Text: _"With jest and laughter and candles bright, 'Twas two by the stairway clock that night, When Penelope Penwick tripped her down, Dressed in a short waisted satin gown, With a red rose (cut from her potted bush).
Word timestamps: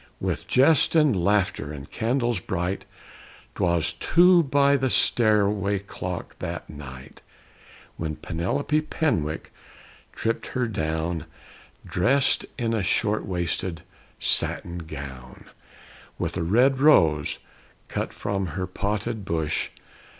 _"With 0.19 0.47
jest 0.47 0.95
and 0.95 1.15
laughter 1.15 1.71
and 1.71 1.87
candles 1.87 2.39
bright, 2.39 2.85
'Twas 3.53 3.93
two 3.93 4.41
by 4.41 4.75
the 4.75 4.89
stairway 4.89 5.77
clock 5.77 6.39
that 6.39 6.67
night, 6.67 7.21
When 7.97 8.15
Penelope 8.15 8.81
Penwick 8.81 9.51
tripped 10.11 10.47
her 10.57 10.65
down, 10.65 11.27
Dressed 11.85 12.47
in 12.57 12.73
a 12.73 12.81
short 12.81 13.27
waisted 13.27 13.83
satin 14.17 14.79
gown, 14.79 15.45
With 16.17 16.35
a 16.35 16.41
red 16.41 16.79
rose 16.79 17.37
(cut 17.87 18.11
from 18.11 18.47
her 18.57 18.65
potted 18.65 19.23
bush). 19.23 19.69